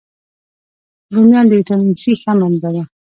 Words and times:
رومیان 1.13 1.45
د 1.47 1.51
ویټامین 1.59 1.93
C 2.01 2.03
ښه 2.21 2.31
منبع 2.39 2.71
دي 2.75 2.83